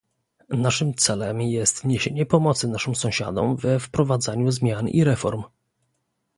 Naszym 0.57 0.93
celem 0.93 1.41
jest 1.41 1.85
niesienie 1.85 2.25
pomocy 2.25 2.67
naszym 2.67 2.95
sąsiadom 2.95 3.55
we 3.55 3.79
wprowadzaniu 3.79 4.51
zmian 4.51 4.87
i 4.89 5.03
reform 5.03 5.43